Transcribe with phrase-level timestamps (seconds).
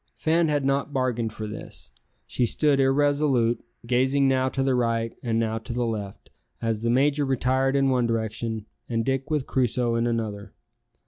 [0.15, 1.91] Fan had not bargained for this.
[2.25, 6.89] She stood irresolute, gazing now to the right and now to the left, as the
[6.89, 10.55] major retired in one direction and Dick with Crusoe in another.